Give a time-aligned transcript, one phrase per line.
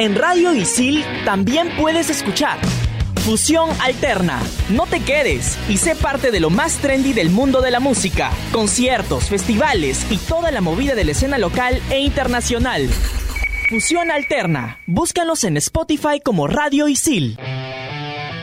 [0.00, 2.58] En Radio Isil también puedes escuchar
[3.16, 4.40] Fusión Alterna.
[4.70, 8.30] No te quedes y sé parte de lo más trendy del mundo de la música.
[8.50, 12.88] Conciertos, festivales y toda la movida de la escena local e internacional.
[13.68, 14.78] Fusión Alterna.
[14.86, 17.38] Búscanos en Spotify como Radio Isil.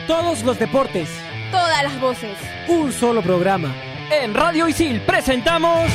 [0.06, 1.08] Todos los deportes.
[1.50, 2.38] Todas las voces.
[2.68, 3.74] Un solo programa.
[4.12, 5.90] En Radio Isil presentamos...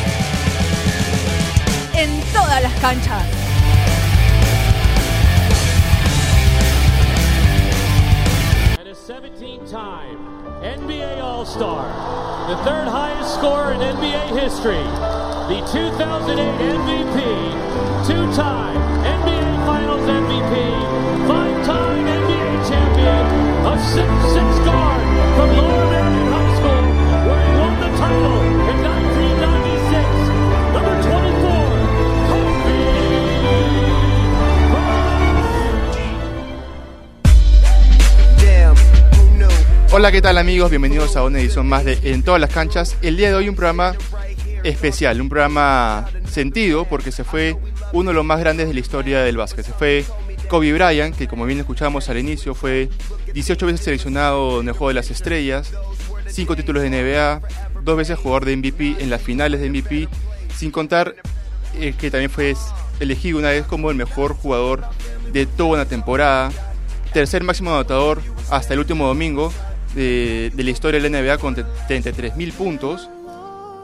[1.95, 3.42] En todas las canchas.
[10.63, 11.83] 17-time NBA All-Star,
[12.47, 14.83] the third highest scorer in NBA history,
[15.51, 23.25] the 2008 MVP, two-time NBA Finals MVP, five-time NBA champion,
[23.67, 25.03] a 6'6 guard
[25.35, 25.92] from
[39.95, 40.71] Hola, ¿qué tal amigos?
[40.71, 42.97] Bienvenidos a una edición más de En todas las canchas.
[43.03, 43.93] El día de hoy un programa
[44.63, 47.55] especial, un programa sentido porque se fue
[47.91, 49.63] uno de los más grandes de la historia del básquet.
[49.63, 50.03] Se fue
[50.49, 52.89] Kobe Bryant, que como bien escuchábamos al inicio fue
[53.35, 55.71] 18 veces seleccionado en el Juego de las Estrellas,
[56.25, 57.41] 5 títulos de NBA,
[57.83, 60.07] dos veces jugador de MVP en las finales de MVP,
[60.57, 61.13] sin contar
[61.79, 62.55] eh, que también fue
[62.99, 64.85] elegido una vez como el mejor jugador
[65.31, 66.51] de toda una temporada,
[67.13, 69.53] tercer máximo anotador hasta el último domingo
[69.93, 73.09] de, de la historia de la NBA con 33 mil puntos.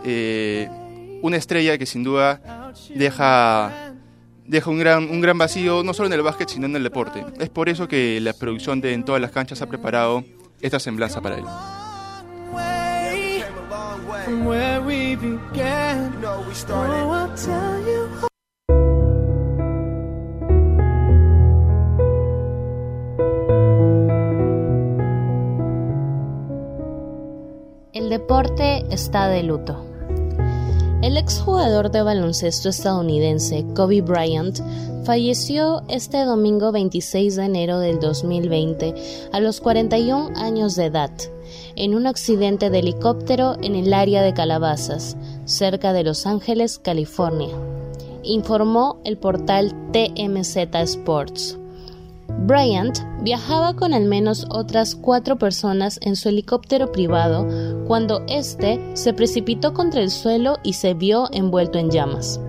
[0.04, 0.70] Eh,
[1.22, 3.94] una estrella que sin duda deja,
[4.46, 7.26] deja un, gran, un gran vacío no solo en el básquet sino en el deporte.
[7.40, 10.24] Es por eso que la producción de En todas las canchas ha preparado
[10.62, 11.46] esta semblanza para él.
[14.26, 16.14] From where we began.
[16.24, 18.29] Oh, I'll tell you.
[28.40, 29.84] Deporte está de luto.
[31.02, 34.62] El exjugador de baloncesto estadounidense Kobe Bryant
[35.04, 38.96] falleció este domingo 26 de enero del 2020
[39.34, 41.12] a los 41 años de edad
[41.76, 47.50] en un accidente de helicóptero en el área de Calabazas, cerca de Los Ángeles, California,
[48.24, 51.59] informó el portal TMZ Sports.
[52.30, 57.48] Bryant viajaba con al menos otras cuatro personas en su helicóptero privado
[57.88, 62.40] cuando éste se precipitó contra el suelo y se vio envuelto en llamas.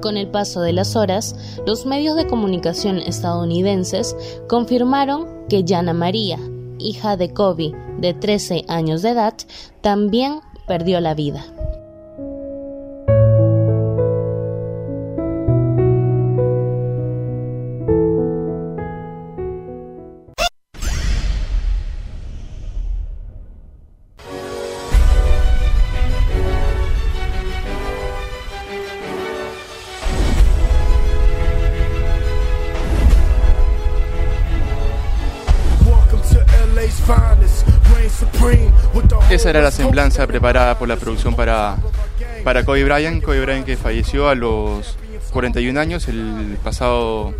[0.00, 1.34] Con el paso de las horas,
[1.66, 4.16] los medios de comunicación estadounidenses
[4.48, 6.38] confirmaron que Yana María,
[6.78, 9.34] hija de Kobe, de 13 años de edad,
[9.80, 11.44] también perdió la vida.
[39.30, 41.76] Esa era la semblanza preparada por la producción para,
[42.44, 43.22] para Kobe Bryant.
[43.22, 44.96] Kobe Bryant que falleció a los
[45.32, 47.34] 41 años el pasado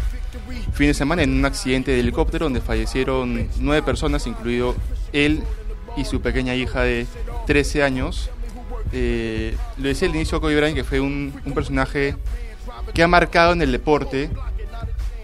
[0.74, 4.76] fin de semana en un accidente de helicóptero donde fallecieron nueve personas, incluido
[5.14, 5.42] él
[5.96, 7.06] y su pequeña hija de
[7.46, 8.28] 13 años.
[8.92, 12.16] Eh, lo decía al inicio Kobe Bryant que fue un, un personaje
[12.92, 14.28] que ha marcado en el deporte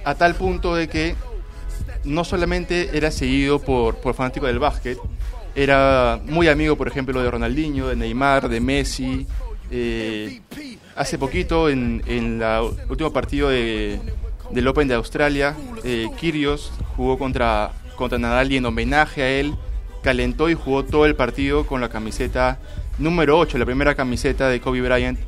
[0.02, 1.14] a tal punto de que
[2.04, 4.98] no solamente era seguido por, por fanáticos del básquet,
[5.54, 9.26] era muy amigo, por ejemplo, de Ronaldinho, de Neymar, de Messi.
[9.70, 10.40] Eh,
[10.96, 12.42] hace poquito, en, el
[12.88, 14.00] último partido de,
[14.50, 16.08] del Open de Australia, eh,
[16.96, 19.54] jugó contra, contra Nadal y en homenaje a él
[20.02, 22.58] calentó y jugó todo el partido con la camiseta
[22.98, 25.18] número 8, la primera camiseta de Kobe Bryant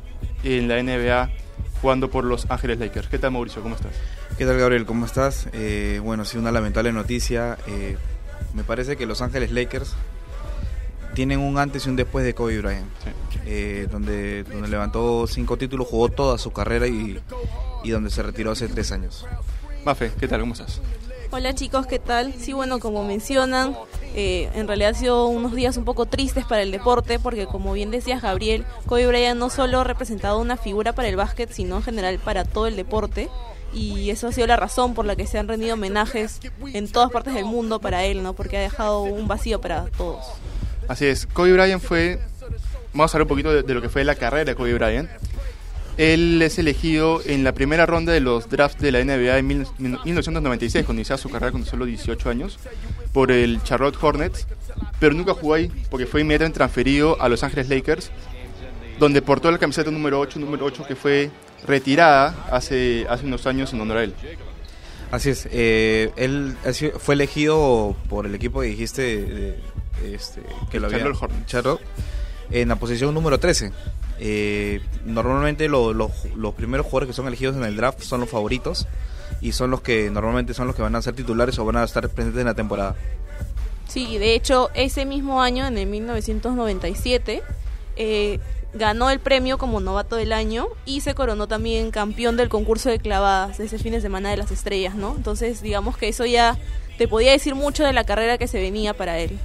[0.43, 1.31] en la NBA
[1.81, 3.07] jugando por Los Ángeles Lakers.
[3.07, 3.61] ¿Qué tal Mauricio?
[3.61, 3.91] ¿Cómo estás?
[4.37, 4.85] ¿Qué tal Gabriel?
[4.85, 5.47] ¿Cómo estás?
[5.53, 7.57] Eh, bueno, sí, una lamentable noticia.
[7.67, 7.97] Eh,
[8.53, 9.95] me parece que Los Ángeles Lakers
[11.17, 12.85] tienen un antes y un después de Kobe Bryant,
[13.47, 17.19] eh, donde, donde levantó cinco títulos, jugó toda su carrera y,
[17.83, 19.25] y donde se retiró hace tres años.
[19.83, 20.41] Mafe, ¿qué tal?
[20.41, 20.79] ¿Cómo estás?
[21.31, 22.35] Hola chicos, ¿qué tal?
[22.35, 23.75] Sí, bueno, como mencionan,
[24.13, 27.73] eh, en realidad han sido unos días un poco tristes para el deporte porque como
[27.73, 31.77] bien decías Gabriel, Kobe Bryant no solo ha representado una figura para el básquet, sino
[31.77, 33.27] en general para todo el deporte
[33.73, 36.41] y eso ha sido la razón por la que se han rendido homenajes
[36.73, 38.33] en todas partes del mundo para él, ¿no?
[38.33, 40.23] Porque ha dejado un vacío para todos.
[40.87, 42.19] Así es, Kobe Bryant fue,
[42.93, 45.09] vamos a hablar un poquito de, lo que fue la carrera de Kobe Bryant.
[45.97, 50.85] Él es elegido en la primera ronda de los drafts de la NBA en 1996,
[50.85, 52.59] cuando inició su carrera con solo 18 años,
[53.11, 54.47] por el Charlotte Hornets,
[54.99, 58.11] pero nunca jugó ahí porque fue inmediatamente transferido a Los Ángeles Lakers,
[58.99, 61.31] donde portó la camiseta número 8, número 8 que fue
[61.65, 64.13] retirada hace, hace unos años en honor a él.
[65.09, 66.55] Así es, eh, él
[66.99, 69.57] fue elegido por el equipo que dijiste
[70.03, 70.41] este,
[70.71, 71.05] que lo había
[71.45, 71.81] Charlotte
[72.49, 73.71] en la posición número 13.
[74.19, 76.11] Eh, normalmente los
[76.55, 78.87] primeros jugadores que son elegidos en el draft son los favoritos
[79.41, 81.83] y son los que normalmente son los que van a ser titulares o van a
[81.83, 82.95] estar presentes en la temporada.
[83.87, 87.43] Sí, de hecho ese mismo año, en el 1997,
[87.95, 88.39] eh,
[88.73, 92.99] ganó el premio como novato del año y se coronó también campeón del concurso de
[92.99, 95.15] clavadas de ese fin de semana de las estrellas, ¿no?
[95.15, 96.57] Entonces digamos que eso ya
[96.97, 99.39] te podía decir mucho de la carrera que se venía para él.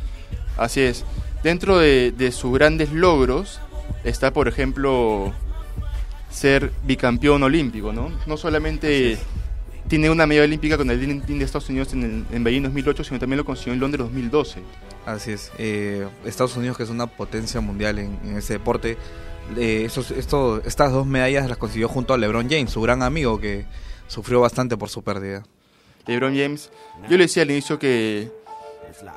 [0.57, 1.05] Así es.
[1.43, 3.61] Dentro de, sus grandes logros
[4.05, 5.33] está, por ejemplo,
[6.31, 8.11] ser bicampeón olímpico, ¿no?
[8.27, 9.19] No solamente
[9.89, 13.19] tiene una medalla olímpica con el Team de Estados Unidos en, en Beijing 2008, sino
[13.19, 14.61] también lo consiguió en Londres 2012.
[15.05, 15.51] Así es.
[15.59, 18.97] Eh, Estados Unidos, que es una potencia mundial en, ese deporte,
[19.57, 23.67] eh, estas dos medallas las consiguió junto a LeBron James, su gran amigo, que
[24.07, 25.43] sufrió bastante por su pérdida.
[26.07, 26.71] LeBron James,
[27.09, 28.31] yo le decía al inicio que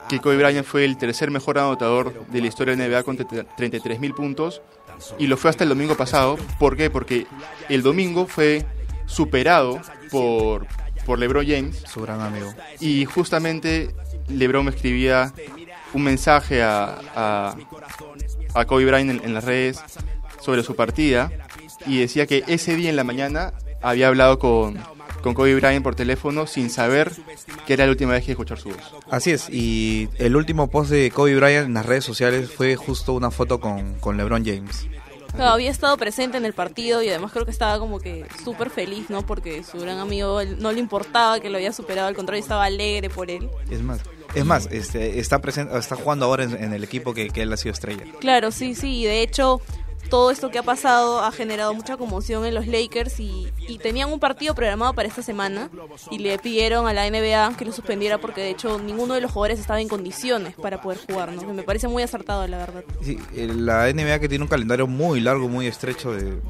[0.10, 4.00] que Kobe Bryant fue el tercer mejor anotador de la historia de NBA con 33
[4.00, 4.62] mil puntos
[5.18, 6.38] y lo fue hasta el domingo pasado.
[6.60, 6.90] ¿Por qué?
[6.90, 7.28] Porque
[7.70, 8.66] el domingo fue
[9.06, 10.68] superado por,
[11.06, 11.84] por LeBron James.
[11.88, 12.54] Su gran amigo.
[12.80, 13.94] Y justamente
[14.28, 15.34] LeBron me escribía
[15.94, 17.56] un mensaje a,
[18.54, 19.82] a, Kobe Bryant en las redes
[20.40, 21.32] sobre su partida
[21.86, 24.78] y decía que ese día en la mañana había hablado con,
[25.26, 27.12] con Kobe Bryant por teléfono sin saber
[27.66, 28.94] que era la última vez que escuchar su voz.
[29.10, 33.14] Así es, y el último post de Kobe Bryant en las redes sociales fue justo
[33.14, 34.88] una foto con, con LeBron James.
[35.40, 39.10] había estado presente en el partido y además creo que estaba como que súper feliz,
[39.10, 39.24] ¿no?
[39.24, 43.10] Porque su gran amigo no le importaba que lo había superado, al contrario, estaba alegre
[43.10, 43.50] por él.
[43.72, 44.02] Es más,
[44.36, 47.58] es más, este, está presente, está jugando ahora en, el equipo que, que, él ha
[47.58, 48.04] sido estrella.
[48.20, 49.60] Claro, sí, sí, y de hecho
[50.10, 54.20] todo esto que ha pasado ha generado mucha conmoción en los Lakers y, tenían un
[54.20, 55.70] partido programado para esta semana
[56.10, 59.32] y le pidieron a la NBA que lo suspendiera porque de hecho ninguno de los
[59.32, 61.54] jugadores estaba en condiciones para poder jugar, ¿no?
[61.54, 62.84] me parece muy acertado la verdad.
[63.02, 66.42] Sí, la NBA que tiene un calendario muy largo, muy estrecho de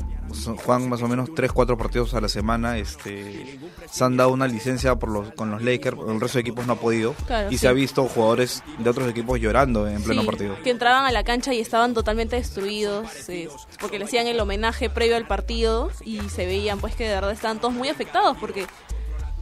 [0.63, 3.59] juegan más o menos 3 4 partidos a la semana, este
[3.91, 6.73] se han dado una licencia por los con los Lakers, el resto de equipos no
[6.73, 7.15] ha podido
[7.49, 10.55] y se ha visto jugadores de otros equipos llorando en pleno partido.
[10.63, 13.29] Que entraban a la cancha y estaban totalmente destruidos.
[13.29, 13.49] Eh,
[13.79, 17.31] porque le hacían el homenaje previo al partido y se veían pues que de verdad
[17.31, 18.65] estaban todos muy afectados porque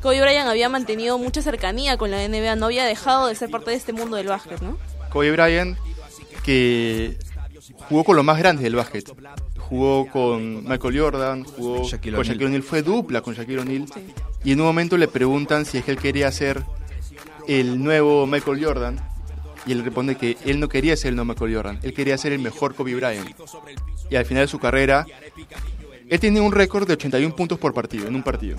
[0.01, 3.71] Kobe Bryant había mantenido mucha cercanía con la NBA, no había dejado de ser parte
[3.71, 4.77] de este mundo del básquet, ¿no?
[5.09, 5.77] Kobe Bryant
[6.43, 7.17] que
[7.89, 9.09] jugó con los más grandes del básquet.
[9.69, 13.85] Jugó con Michael Jordan, jugó con Shaquille O'Neal, fue dupla con Shaquille O'Neal.
[14.43, 16.63] Y en un momento le preguntan si es que él quería ser
[17.47, 18.99] el nuevo Michael Jordan
[19.65, 22.33] y él responde que él no quería ser el no Michael Jordan, él quería ser
[22.33, 23.29] el mejor Kobe Bryant.
[24.09, 25.05] Y al final de su carrera,
[26.09, 28.57] él tiene un récord de 81 puntos por partido, en un partido.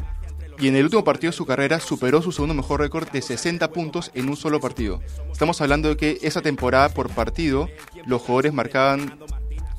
[0.59, 3.71] Y en el último partido de su carrera superó su segundo mejor récord de 60
[3.71, 5.01] puntos en un solo partido.
[5.33, 7.69] Estamos hablando de que esa temporada por partido
[8.07, 9.19] los jugadores marcaban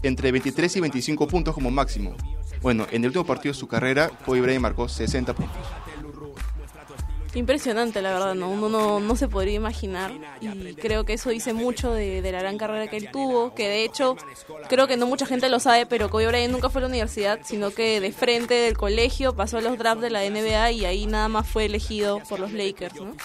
[0.07, 2.15] entre 23 y 25 puntos como máximo.
[2.61, 5.57] Bueno, en el último partido de su carrera, Kobe Bryant marcó 60 puntos.
[7.35, 8.49] Impresionante, la verdad, ¿no?
[8.49, 10.11] uno no, se podría imaginar
[10.41, 13.83] y creo que eso dice mucho de, la gran carrera que él tuvo, que de
[13.83, 14.15] hecho
[14.69, 17.39] creo que no mucha gente lo sabe, pero Kobe Bryant nunca fue a la universidad,
[17.43, 21.05] sino que de frente del colegio pasó a los drafts de la NBA y ahí
[21.05, 23.15] nada más fue elegido por los Lakers, ¿no?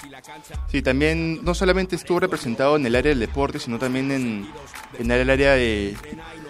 [0.69, 4.49] Sí, también no solamente estuvo representado en el área del deporte, sino también en,
[4.99, 5.97] en el área de,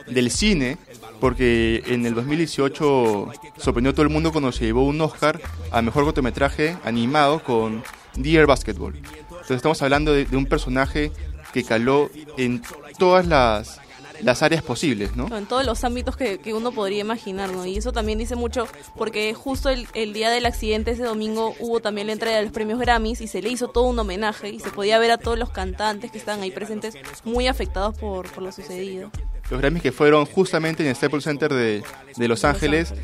[0.06, 0.78] del cine,
[1.20, 5.40] porque en el 2018 sorprendió a todo el mundo cuando se llevó un Oscar
[5.70, 7.83] a mejor cortometraje animado con
[8.14, 8.95] Dear Basketball.
[8.95, 11.11] Entonces estamos hablando de, un personaje
[11.52, 12.62] que caló en
[12.97, 13.80] todas las,
[14.23, 15.37] las áreas posibles, ¿no?
[15.37, 17.66] En todos los ámbitos que, que, uno podría imaginar, ¿no?
[17.66, 21.80] Y eso también dice mucho porque justo el, el, día del accidente ese domingo hubo
[21.80, 24.61] también la entrega de los premios Grammys y se le hizo todo un homenaje y
[24.61, 28.45] se podía ver a todos los cantantes que estaban ahí presentes muy afectados por, por
[28.45, 29.11] lo sucedido
[29.50, 31.83] los Grammys que fueron justamente en el Staples Center de,
[32.16, 32.95] Los Ángeles,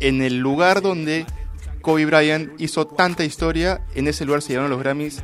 [0.00, 1.24] en el lugar donde
[1.84, 5.22] Kobe Bryant hizo tanta historia, en ese lugar se llevaron los Grammys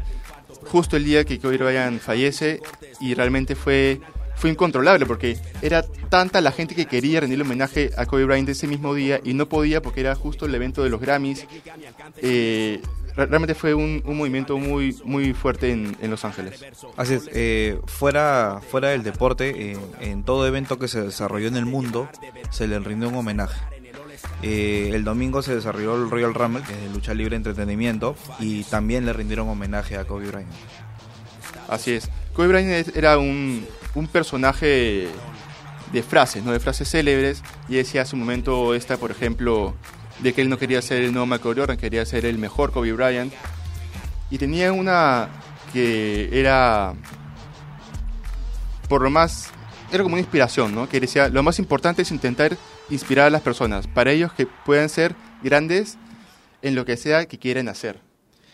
[0.66, 2.60] justo el día que Kobe Bryant fallece
[3.00, 4.00] y realmente fue
[4.36, 8.66] fue incontrolable porque era tanta la gente que quería rendirle homenaje a Kobe Bryant ese
[8.66, 11.46] mismo día y no podía porque era justo el evento de los Grammys.
[12.18, 12.80] Eh,
[13.16, 16.64] realmente fue un, movimiento muy muy fuerte en, Los Ángeles.
[16.96, 21.66] Así es, eh, fuera, fuera del deporte, en todo evento que se desarrolló en el
[21.66, 22.08] mundo,
[22.50, 23.60] se le rindió un homenaje.
[24.42, 29.04] Eh, el domingo se desarrolló el Royal Rumble, que es lucha libre entretenimiento, y también
[29.04, 30.50] le rindieron homenaje a Kobe Bryant.
[31.68, 32.08] Así es.
[32.32, 35.08] Kobe Bryant era un, un personaje
[35.92, 36.52] de frases, ¿no?
[36.52, 37.42] De frases célebres.
[37.68, 39.74] Y decía hace un momento esta, por ejemplo,
[40.20, 42.92] de que él no quería ser el nuevo Michael Jordan, quería ser el mejor Kobe
[42.92, 43.32] Bryant.
[44.30, 45.28] Y tenía una
[45.72, 46.94] que era
[48.88, 49.52] por lo más
[49.92, 50.88] era como una inspiración, ¿no?
[50.88, 52.56] Que decía, lo más importante es intentar
[52.90, 55.96] inspirar a las personas, para ellos que puedan ser grandes
[56.62, 57.98] en lo que sea que quieren hacer.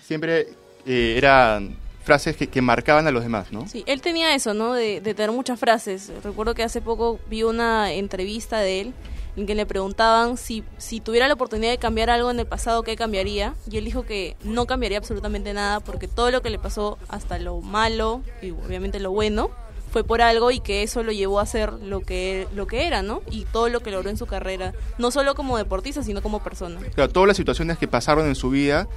[0.02, 0.48] Siempre
[0.86, 3.66] eh, eran frases que, que, marcaban a los demás, ¿no?
[3.66, 4.74] Sí, él tenía eso, ¿no?
[4.74, 6.12] De, de, tener muchas frases.
[6.22, 8.94] Recuerdo que hace poco vi una entrevista de él
[9.36, 12.82] en que le preguntaban si, si tuviera la oportunidad de cambiar algo en el pasado,
[12.82, 13.54] ¿qué cambiaría?
[13.70, 17.38] Y él dijo que no cambiaría absolutamente nada porque todo lo que le pasó, hasta
[17.38, 19.50] lo malo y obviamente lo bueno,
[19.96, 23.00] fue por algo y que eso lo llevó a ser lo que, lo que era,
[23.00, 23.22] ¿no?
[23.30, 26.78] Y todo lo que logró en su carrera, no solo como deportista, sino como persona.
[26.94, 28.88] Claro, todas las situaciones que pasaron en su vida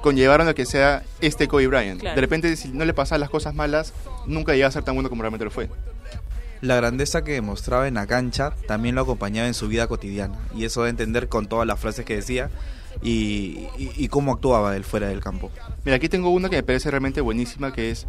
[0.00, 2.00] conllevaron a que sea este Kobe Bryant.
[2.00, 2.14] Claro.
[2.14, 3.94] De repente, si no le pasaban las cosas malas,
[4.26, 5.68] nunca llegaba a ser tan bueno como realmente lo fue.
[6.60, 10.38] La grandeza que demostraba en la cancha también lo acompañaba en su vida cotidiana.
[10.54, 12.48] Y eso de entender con todas las frases que decía
[13.02, 15.50] y, y, y cómo actuaba él fuera del campo.
[15.84, 18.06] Mira, aquí tengo una que me parece realmente buenísima, que es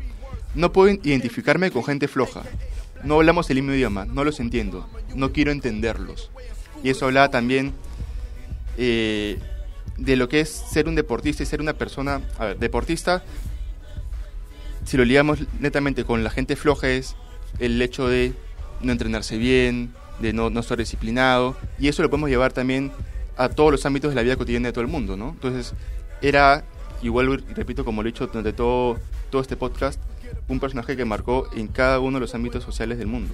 [0.56, 2.44] no puedo identificarme con gente floja.
[3.04, 6.32] No hablamos el mismo idioma, no los entiendo, no quiero entenderlos.
[6.84, 7.74] Y eso hablaba también
[8.78, 9.38] eh,
[9.98, 13.24] de lo que es ser un deportista y ser una persona, a ver, deportista,
[14.86, 17.16] si lo ligamos netamente con la gente floja es
[17.60, 18.34] el hecho de
[18.82, 22.92] no entrenarse bien, de no, no estar disciplinado, y eso lo podemos llevar también
[23.38, 25.30] a todos los ámbitos de la vida cotidiana de todo el mundo, ¿no?
[25.30, 25.74] Entonces,
[26.22, 26.64] era,
[27.02, 28.98] igual repito como lo he dicho durante todo,
[29.30, 30.00] todo este podcast,
[30.48, 33.34] un personaje que marcó en cada uno de los ámbitos sociales del mundo.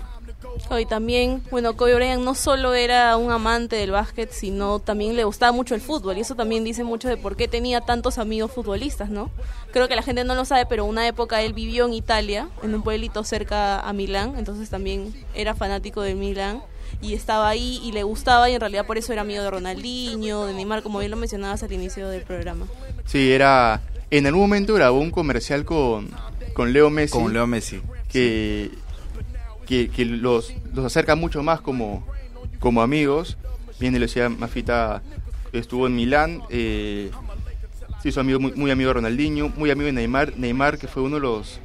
[0.79, 5.23] Y también, bueno, Kobe Bryant no solo era un amante del básquet, sino también le
[5.23, 6.17] gustaba mucho el fútbol.
[6.17, 9.31] Y eso también dice mucho de por qué tenía tantos amigos futbolistas, ¿no?
[9.71, 12.73] Creo que la gente no lo sabe, pero una época él vivió en Italia, en
[12.73, 16.61] un pueblito cerca a Milán, entonces también era fanático de Milán
[17.01, 20.45] y estaba ahí y le gustaba y en realidad por eso era amigo de Ronaldinho,
[20.45, 22.65] de Neymar, como bien lo mencionabas al inicio del programa.
[23.05, 23.81] Sí, era...
[24.09, 26.09] En algún momento grabó un comercial con,
[26.53, 27.13] con Leo Messi.
[27.13, 27.81] Con Leo Messi.
[28.09, 28.71] Que,
[29.65, 32.05] que, que, los, los acerca mucho más como,
[32.59, 33.37] como amigos.
[33.79, 35.01] Bien, le decía Mafita,
[35.53, 37.09] estuvo en Milán, eh,
[38.01, 40.37] se hizo amigo, muy, muy, amigo de Ronaldinho, muy amigo de Neymar.
[40.37, 41.59] Neymar, que fue uno de los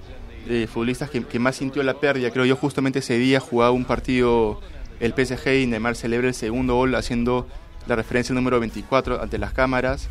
[0.49, 3.85] eh, futbolistas que, que, más sintió la pérdida, creo yo, justamente ese día jugaba un
[3.85, 4.61] partido
[5.01, 7.47] el PSG y Neymar celebra el segundo gol haciendo
[7.87, 10.09] la referencia número 24 ante las cámaras.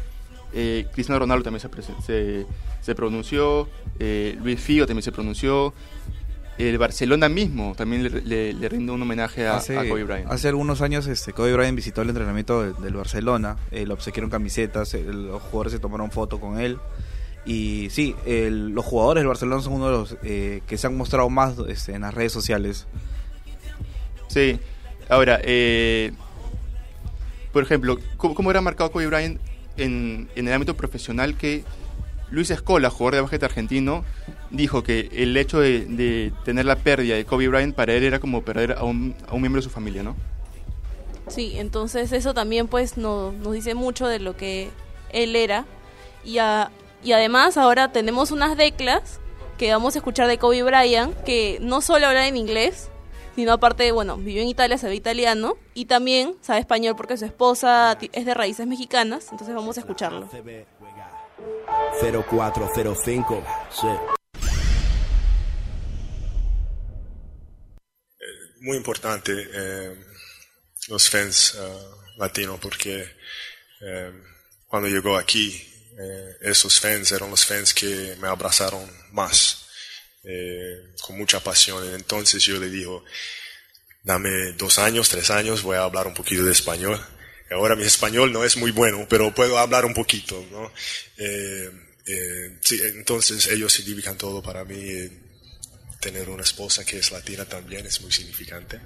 [0.57, 1.69] Eh, Cristiano Ronaldo también se,
[2.01, 2.45] se,
[2.81, 3.67] se pronunció,
[3.99, 5.73] eh, Luis Figo también se pronunció,
[6.57, 10.31] el Barcelona mismo también le, le, le rinde un homenaje a, hace, a, Kobe Bryant.
[10.31, 14.29] Hace algunos años este, Kobe Bryant visitó el entrenamiento del, del Barcelona, eh, le obsequiaron
[14.29, 16.79] camisetas, el, los jugadores se tomaron foto con él.
[17.45, 20.97] Y sí, el, los jugadores del Barcelona son uno de los eh, que se han
[20.97, 22.87] mostrado más este, en las redes sociales.
[24.27, 24.59] Sí,
[25.09, 26.11] ahora, eh,
[27.53, 29.39] por ejemplo, ¿cómo, ¿cómo, era marcado Kobe Bryant
[29.77, 31.63] en, en el ámbito profesional que
[32.31, 34.03] Luis Escola, jugador de básquet argentino,
[34.49, 38.19] dijo que el hecho de, de, tener la pérdida de Kobe Bryant para él era
[38.19, 40.15] como perder a un, a un miembro de su familia, ¿no?
[41.27, 44.69] Sí, entonces eso también pues no, nos dice mucho de lo que
[45.11, 45.65] él era.
[46.23, 46.71] Y, a,
[47.03, 49.19] y además ahora tenemos unas declas
[49.57, 52.89] que vamos a escuchar de Kobe Bryant, que no solo habla en inglés,
[53.35, 57.97] sino aparte, bueno, vivió en Italia, sabe italiano, y también sabe español porque su esposa
[58.13, 60.29] es de raíces mexicanas, entonces vamos a escucharlo.
[62.01, 63.43] 0405.
[63.71, 63.87] Sí.
[68.61, 69.95] Muy importante eh,
[70.87, 73.07] los fans uh, latinos porque
[73.81, 74.11] eh,
[74.67, 75.49] cuando llegó aquí,
[75.97, 79.64] eh, esos fans eran los fans que me abrazaron más,
[80.25, 81.93] eh, con mucha pasión.
[81.93, 83.03] Entonces yo le digo,
[84.03, 86.99] dame dos años, tres años, voy a hablar un poquito de español.
[87.51, 90.71] Ahora mi español no es muy bueno, pero puedo hablar un poquito, ¿no?
[91.17, 91.69] Eh,
[92.07, 92.59] eh,
[92.95, 95.09] entonces ellos significan todo para mí.
[96.01, 98.79] Tener una esposa que es latina también es muy significante.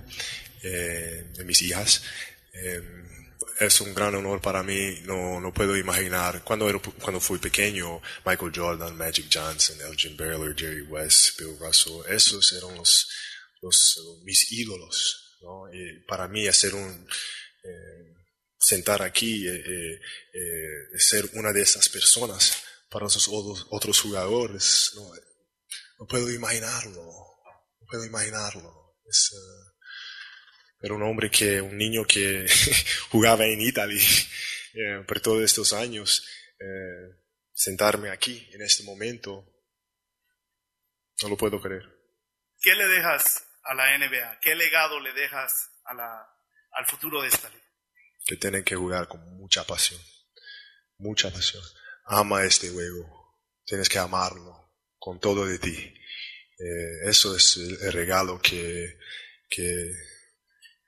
[0.62, 2.01] De mis hijas.
[3.39, 5.01] Eh, es un gran honor para mí.
[5.03, 10.55] No, no puedo imaginar cuando, era, cuando fui pequeño, Michael Jordan, Magic Johnson, Elgin Baylor,
[10.58, 13.08] Jerry West, Bill Russell, esos eran los,
[13.62, 15.38] los mis ídolos.
[15.41, 15.74] ¿no?
[15.74, 17.08] Y para mí hacer un
[17.63, 18.15] eh,
[18.58, 20.00] sentar aquí, eh,
[20.34, 25.12] eh, ser una de esas personas para esos otros, otros jugadores, no,
[26.00, 28.98] no, puedo imaginarlo, no puedo imaginarlo.
[29.08, 29.69] Es, uh,
[30.81, 32.48] era un hombre que, un niño que
[33.09, 34.01] jugaba en Italia
[34.74, 36.25] eh, por todos estos años.
[36.59, 37.19] Eh,
[37.53, 39.45] sentarme aquí en este momento,
[41.21, 41.83] no lo puedo creer.
[42.62, 44.39] ¿Qué le dejas a la NBA?
[44.41, 46.25] ¿Qué legado le dejas a la,
[46.71, 47.65] al futuro de esta liga?
[48.25, 50.00] Que tienen que jugar con mucha pasión,
[50.98, 51.63] mucha pasión.
[52.05, 55.93] Ama este juego, tienes que amarlo con todo de ti.
[56.57, 58.98] Eh, eso es el, regalo que,
[59.50, 59.93] que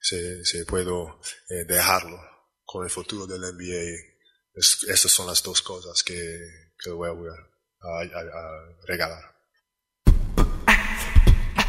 [0.02, 2.20] se, se puedo eh, dejarlo
[2.66, 4.12] con el futuro del NBA.
[4.54, 6.16] Es, estas son las dos cosas que,
[6.84, 9.24] que voy a, a, a regalar.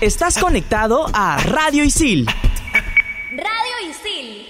[0.00, 2.26] Estás conectado a Radio Isil.
[2.26, 4.48] Radio Isil.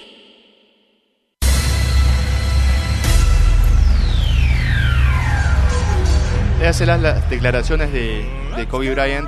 [6.65, 8.25] hace las, las declaraciones de,
[8.55, 9.27] de, Kobe Bryant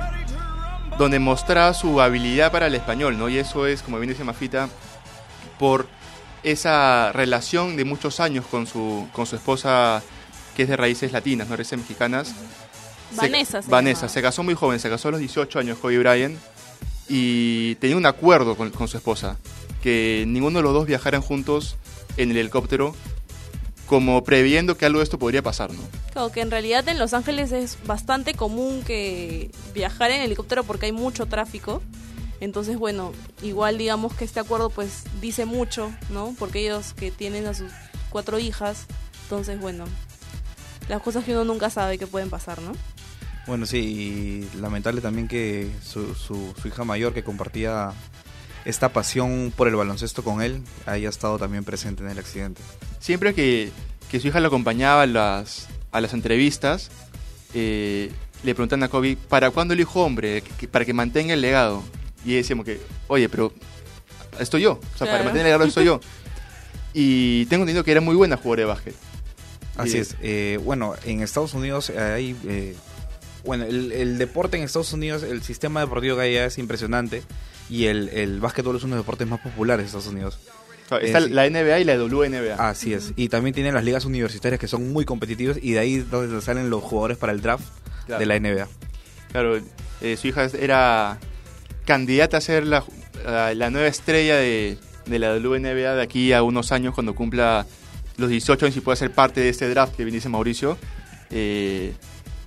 [0.98, 3.28] donde mostraba su habilidad para el español, ¿no?
[3.28, 4.68] Y eso es, como bien dice Mafita,
[5.58, 5.86] por
[6.42, 10.02] esa relación de muchos años con su, con su esposa
[10.54, 12.34] que es de raíces latinas, no raíces mexicanas.
[13.14, 13.62] Vanessa.
[13.62, 16.38] Se, Vanessa, se casó muy joven, se casó a los 18 años Kobe Bryant
[17.08, 19.36] y tenía un acuerdo con, con su esposa,
[19.82, 21.76] que ninguno de los dos viajaran juntos
[22.16, 22.94] en el helicóptero
[23.86, 25.80] como previendo que algo de esto podría pasar, ¿no?
[26.12, 30.86] Claro, que en realidad en Los Ángeles es bastante común que viajar en helicóptero porque
[30.86, 31.82] hay mucho tráfico.
[32.40, 33.12] Entonces, bueno,
[33.42, 36.34] igual digamos que este acuerdo pues dice mucho, ¿no?
[36.38, 37.72] Porque ellos que tienen a sus
[38.10, 38.86] cuatro hijas,
[39.22, 39.84] entonces, bueno,
[40.88, 42.72] las cosas que uno nunca sabe que pueden pasar, ¿no?
[43.46, 47.92] Bueno, sí, y lamentable también que su, su, su hija mayor que compartía
[48.66, 52.60] esta pasión por el baloncesto con él haya estado también presente en el accidente.
[52.98, 53.70] Siempre que,
[54.10, 56.90] que su hija lo acompañaba a las, a las entrevistas,
[57.54, 58.10] eh,
[58.42, 60.42] le preguntan a Kobe, ¿para cuándo el hijo hombre?
[60.72, 61.84] Para que mantenga el legado.
[62.24, 63.52] Y decíamos que, oye, pero
[64.40, 64.72] estoy yo.
[64.72, 65.12] O sea, claro.
[65.12, 66.00] para mantener el legado estoy yo.
[66.98, 68.94] Y tengo entendido que era muy buena jugadora de básquet.
[69.76, 70.16] Así y, es.
[70.22, 72.34] Eh, bueno, en Estados Unidos hay...
[72.48, 72.74] Eh,
[73.44, 77.22] bueno, el, el, deporte en Estados Unidos, el sistema deportivo que hay es impresionante
[77.68, 80.38] y el, el básquetbol es uno de los deportes más populares de Estados Unidos.
[80.90, 82.54] Está es, la NBA y la WNBA.
[82.68, 83.12] Así es.
[83.16, 86.40] Y también tienen las ligas universitarias que son muy competitivas y de ahí es donde
[86.40, 87.64] salen los jugadores para el draft
[88.06, 88.20] claro.
[88.20, 88.68] de la NBA.
[89.32, 89.60] Claro,
[90.00, 91.18] eh, su hija era
[91.84, 92.84] candidata a ser la,
[93.24, 97.66] la nueva estrella de, de, la WNBA de aquí a unos años cuando cumpla
[98.16, 100.78] los 18 años y pueda ser parte de este draft que bien dice Mauricio.
[101.30, 101.92] Eh,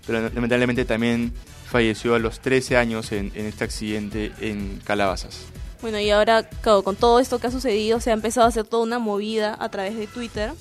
[0.08, 1.34] pero lamentablemente también
[1.70, 5.46] falleció a los 13 años en, en este accidente en Calabazas.
[5.82, 6.50] Bueno, y ahora
[6.84, 9.70] con todo esto que ha sucedido se ha empezado a hacer toda una movida a
[9.70, 10.52] través de Twitter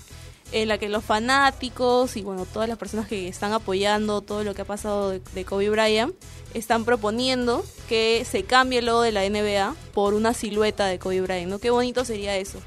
[0.53, 4.55] en la que los fanáticos y bueno, todas las personas que están apoyando todo lo
[4.55, 6.15] que ha pasado de, de Kobe Bryant
[6.55, 11.21] están proponiendo que se cambie el logo de la NBA por una silueta de Kobe
[11.21, 11.59] Bryant, ¿no?
[11.59, 12.61] Qué bonito sería eso.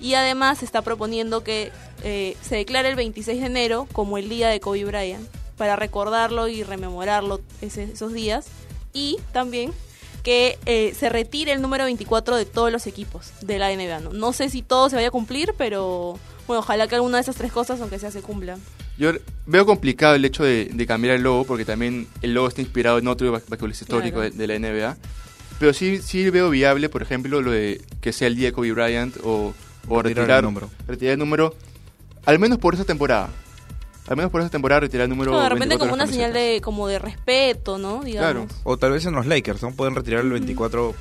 [0.00, 1.72] Y además se está proponiendo que
[2.04, 6.48] eh, se declare el 26 de enero como el día de Kobe Bryant para recordarlo
[6.48, 8.46] y rememorarlo ese, esos días.
[8.92, 9.72] Y también
[10.26, 14.00] que eh, se retire el número 24 de todos los equipos de la NBA.
[14.00, 14.12] ¿no?
[14.12, 17.36] no sé si todo se vaya a cumplir, pero bueno, ojalá que alguna de esas
[17.36, 18.58] tres cosas, aunque sea, se cumpla.
[18.98, 19.12] Yo
[19.46, 22.98] veo complicado el hecho de, de cambiar el logo, porque también el logo está inspirado
[22.98, 24.34] en otro basquetbolista histórico claro.
[24.34, 24.96] de, de, la NBA.
[25.60, 28.72] Pero sí, sí veo viable, por ejemplo, lo de que sea el día de Kobe
[28.72, 29.54] Bryant o,
[29.86, 30.70] o retirar, retirar, el número.
[30.88, 31.54] retirar el número,
[32.24, 33.30] al menos por esa temporada
[34.06, 36.60] al menos por esa temporada retirar el número no, de repente como una señal de
[36.62, 38.32] como de respeto no digamos.
[38.32, 40.94] Claro o tal vez en los Lakers no pueden retirar el 24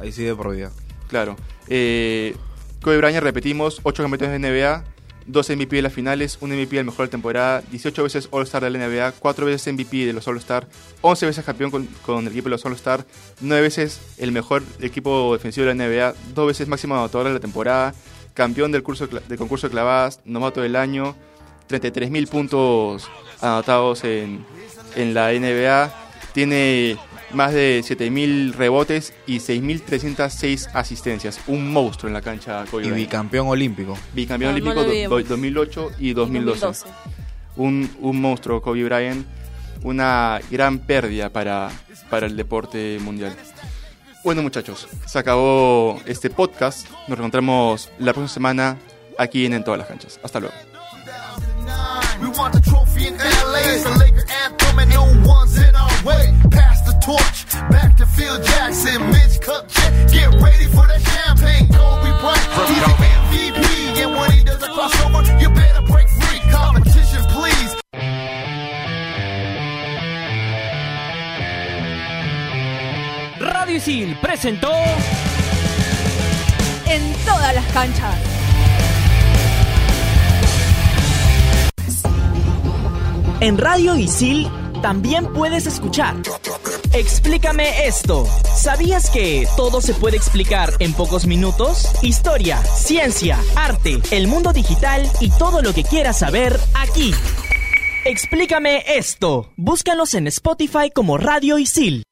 [0.00, 0.70] ahí sí de por vida.
[1.08, 1.36] Claro.
[1.68, 2.36] Eh,
[2.82, 4.84] Kobe Bryant repetimos 8 campeones de NBA
[5.26, 8.70] 12 MVP de las finales, un MVP del mejor de temporada, 18 veces All-Star de
[8.70, 10.66] la NBA, 4 veces MVP de los All-Star,
[11.00, 13.06] 11 veces campeón con, con, el equipo de los All-Star,
[13.40, 17.40] 9 veces el mejor equipo defensivo de la NBA, 2 veces máximo anotador de la
[17.40, 17.94] temporada,
[18.34, 21.14] campeón del, curso, del concurso de clavadas, novato del año,
[21.66, 23.08] 33 mil puntos
[23.40, 24.44] anotados en,
[24.96, 25.92] en, la NBA.
[26.32, 26.96] Tiene
[27.32, 31.40] más de 7 mil rebotes y 6.306 asistencias.
[31.46, 32.64] Un monstruo en la cancha.
[32.70, 33.96] Kobe y bicampeón olímpico.
[34.12, 36.60] Bicampeón no, olímpico no 2008 y 2012.
[36.60, 36.86] 2012.
[37.56, 39.26] Un, un monstruo Kobe Bryant.
[39.82, 41.70] Una gran pérdida para,
[42.08, 43.36] para el deporte mundial.
[44.24, 46.88] Bueno muchachos, se acabó este podcast.
[47.08, 48.78] Nos reencontramos la próxima semana
[49.18, 50.18] aquí en, en todas las canchas.
[50.22, 50.73] Hasta luego.
[52.34, 53.62] We want the trophy in LA.
[53.62, 56.34] It's a Laker anthem and no one's in our way.
[56.50, 58.98] Pass the torch back to Phil Jackson.
[59.12, 61.68] Mitch Kupchak, get ready for that champagne.
[61.68, 64.02] Kobe Bryant, he's the MVP.
[64.02, 66.40] And when he does a crossover, you better break free.
[66.50, 67.72] Competition, please.
[73.38, 74.72] Radio Isil presentó
[76.86, 78.33] En todas las canchas.
[83.44, 84.48] En Radio Isil
[84.80, 86.16] también puedes escuchar.
[86.94, 88.26] Explícame esto.
[88.56, 91.90] ¿Sabías que todo se puede explicar en pocos minutos?
[92.00, 97.12] Historia, ciencia, arte, el mundo digital y todo lo que quieras saber aquí.
[98.06, 99.52] Explícame esto.
[99.58, 102.02] Búscanos en Spotify como Radio Isil.